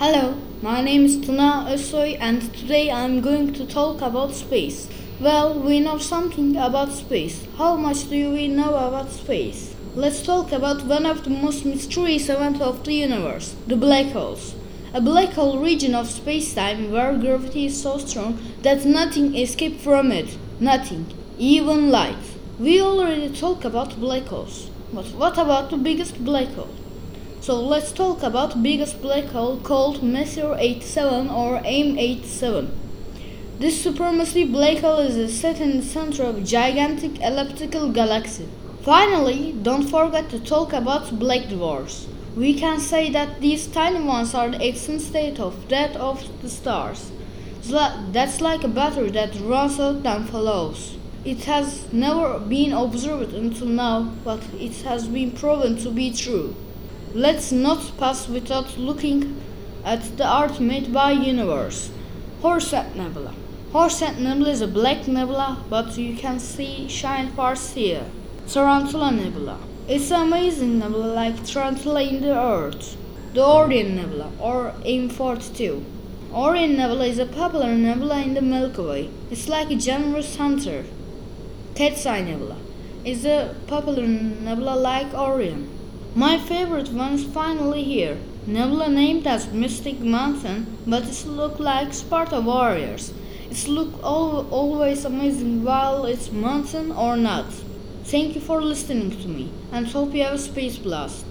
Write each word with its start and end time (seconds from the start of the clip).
Hello, 0.00 0.36
my 0.62 0.80
name 0.80 1.06
is 1.06 1.16
Tuna 1.16 1.66
Özsoy 1.68 2.16
and 2.20 2.54
today 2.54 2.88
I'm 2.88 3.20
going 3.20 3.52
to 3.54 3.66
talk 3.66 4.00
about 4.00 4.32
space. 4.32 4.88
Well, 5.18 5.58
we 5.58 5.80
know 5.80 5.98
something 5.98 6.56
about 6.56 6.92
space. 6.92 7.44
How 7.56 7.74
much 7.74 8.08
do 8.08 8.30
we 8.30 8.46
know 8.46 8.76
about 8.76 9.10
space? 9.10 9.74
Let's 9.96 10.22
talk 10.22 10.52
about 10.52 10.84
one 10.84 11.04
of 11.04 11.24
the 11.24 11.30
most 11.30 11.64
mysterious 11.64 12.28
events 12.28 12.60
of 12.60 12.84
the 12.84 12.92
universe, 12.92 13.56
the 13.66 13.74
black 13.74 14.12
holes. 14.12 14.54
A 14.94 15.00
black 15.00 15.30
hole 15.30 15.58
region 15.58 15.96
of 15.96 16.08
space-time 16.08 16.92
where 16.92 17.18
gravity 17.18 17.66
is 17.66 17.82
so 17.82 17.98
strong 17.98 18.38
that 18.62 18.84
nothing 18.84 19.34
escapes 19.34 19.82
from 19.82 20.12
it. 20.12 20.38
Nothing, 20.60 21.06
even 21.38 21.90
light. 21.90 22.36
We 22.60 22.80
already 22.80 23.30
talked 23.34 23.64
about 23.64 23.98
black 23.98 24.26
holes. 24.26 24.70
But 24.92 25.06
what 25.06 25.36
about 25.38 25.70
the 25.70 25.76
biggest 25.76 26.24
black 26.24 26.50
hole? 26.54 26.70
So 27.48 27.58
let's 27.58 27.92
talk 27.92 28.22
about 28.22 28.62
biggest 28.62 29.00
black 29.00 29.24
hole 29.28 29.56
called 29.56 30.02
Messier 30.02 30.54
87 30.58 31.30
or 31.30 31.60
M87. 31.60 32.68
This 33.58 33.82
supermassive 33.82 34.52
black 34.52 34.80
hole 34.80 34.98
is 34.98 35.40
set 35.40 35.58
in 35.58 35.78
the 35.78 35.82
center 35.82 36.24
of 36.24 36.36
a 36.36 36.40
gigantic 36.42 37.22
elliptical 37.22 37.88
galaxy. 37.88 38.46
Finally, 38.82 39.52
don't 39.62 39.88
forget 39.88 40.28
to 40.28 40.38
talk 40.38 40.74
about 40.74 41.18
black 41.18 41.48
dwarfs. 41.48 42.06
We 42.36 42.52
can 42.52 42.80
say 42.80 43.08
that 43.12 43.40
these 43.40 43.66
tiny 43.66 44.04
ones 44.04 44.34
are 44.34 44.50
the 44.50 44.62
extant 44.62 45.00
state 45.00 45.40
of 45.40 45.68
death 45.68 45.96
of 45.96 46.22
the 46.42 46.50
stars. 46.50 47.10
That's 48.12 48.42
like 48.42 48.62
a 48.62 48.68
battery 48.68 49.12
that 49.12 49.40
runs 49.40 49.80
out 49.80 50.04
and 50.04 50.28
follows. 50.28 50.98
It 51.24 51.44
has 51.44 51.90
never 51.94 52.40
been 52.40 52.74
observed 52.74 53.32
until 53.32 53.68
now, 53.68 54.12
but 54.22 54.42
it 54.60 54.82
has 54.82 55.08
been 55.08 55.30
proven 55.30 55.78
to 55.78 55.90
be 55.90 56.12
true. 56.12 56.54
Let's 57.14 57.50
not 57.50 57.96
pass 57.96 58.28
without 58.28 58.76
looking 58.76 59.40
at 59.82 60.18
the 60.18 60.26
art 60.26 60.60
made 60.60 60.92
by 60.92 61.12
universe. 61.12 61.90
Horsehead 62.42 62.96
Nebula. 62.96 63.32
Horsehead 63.72 64.18
Nebula 64.20 64.50
is 64.50 64.60
a 64.60 64.68
black 64.68 65.08
nebula, 65.08 65.64
but 65.70 65.96
you 65.96 66.14
can 66.14 66.38
see 66.38 66.86
shine 66.86 67.32
parts 67.32 67.72
here. 67.72 68.04
Tarantula 68.46 69.10
Nebula. 69.10 69.58
It's 69.88 70.10
an 70.10 70.20
amazing 70.20 70.80
nebula 70.80 71.06
like 71.06 71.46
Tarantula 71.46 72.02
in 72.02 72.20
the 72.20 72.38
Earth. 72.38 72.98
The 73.32 73.42
Orion 73.42 73.96
Nebula, 73.96 74.30
or 74.38 74.74
M42. 74.84 75.82
Orion 76.34 76.76
Nebula 76.76 77.06
is 77.06 77.18
a 77.18 77.24
popular 77.24 77.74
nebula 77.74 78.20
in 78.20 78.34
the 78.34 78.42
Milky 78.42 78.82
Way. 78.82 79.10
It's 79.30 79.48
like 79.48 79.70
a 79.70 79.76
generous 79.76 80.36
hunter. 80.36 80.84
Cat's-Eye 81.74 82.20
Nebula 82.20 82.58
is 83.02 83.24
a 83.24 83.54
popular 83.66 84.06
nebula 84.06 84.76
like 84.76 85.14
Orion. 85.14 85.77
My 86.14 86.38
favorite 86.38 86.92
one 86.92 87.14
is 87.14 87.24
finally 87.24 87.82
here. 87.82 88.18
Nebula 88.46 88.88
named 88.88 89.26
as 89.26 89.52
Mystic 89.52 90.00
Mountain, 90.00 90.66
but 90.86 91.04
it 91.04 91.26
looks 91.26 91.60
like 91.60 91.94
Sparta 91.94 92.40
warriors. 92.40 93.12
It 93.50 93.66
looks 93.68 93.94
al- 94.04 94.46
always 94.50 95.04
amazing 95.04 95.64
while 95.64 96.04
it's 96.04 96.30
mountain 96.30 96.92
or 96.92 97.16
not. 97.16 97.46
Thank 98.04 98.34
you 98.34 98.40
for 98.40 98.60
listening 98.62 99.10
to 99.22 99.28
me 99.28 99.50
and 99.72 99.86
hope 99.86 100.14
you 100.14 100.24
have 100.24 100.34
a 100.34 100.38
space 100.38 100.76
blast. 100.76 101.24